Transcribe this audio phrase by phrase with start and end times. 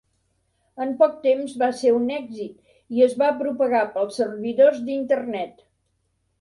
[0.85, 5.67] En poc temps va ser un èxit i es va propagar pels servidors d'Internet.